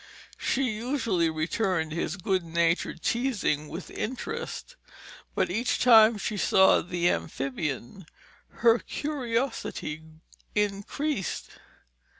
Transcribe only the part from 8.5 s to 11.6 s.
her curiosity increased.